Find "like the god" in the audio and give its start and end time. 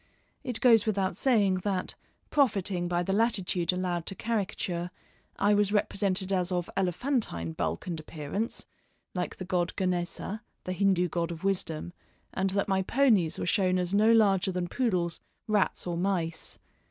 9.13-9.75